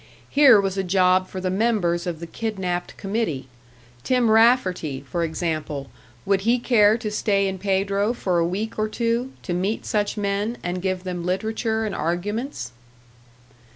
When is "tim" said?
4.03-4.31